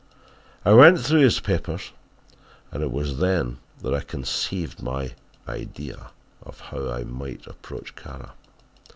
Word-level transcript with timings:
I 0.65 0.73
went 0.73 0.99
through 0.99 1.19
his 1.21 1.39
papers 1.39 1.91
and 2.71 2.81
it 2.81 2.91
was 2.91 3.19
then 3.19 3.59
that 3.83 3.93
I 3.93 3.99
conceived 4.01 4.81
my 4.81 5.11
idea 5.47 6.09
of 6.41 6.59
how 6.59 6.89
I 6.89 7.03
might 7.03 7.45
approach 7.45 7.95
Kara. 7.95 8.33